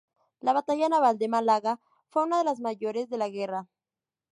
[0.47, 3.67] La batalla naval de Málaga fue una de las mayores de la guerra.